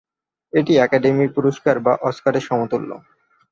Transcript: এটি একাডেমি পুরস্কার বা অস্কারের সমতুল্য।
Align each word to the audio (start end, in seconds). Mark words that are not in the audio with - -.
এটি 0.53 0.73
একাডেমি 0.77 1.25
পুরস্কার 1.35 1.75
বা 1.79 1.93
অস্কারের 2.01 2.43
সমতুল্য। 2.49 2.89